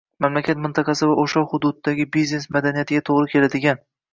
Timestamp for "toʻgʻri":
3.11-3.33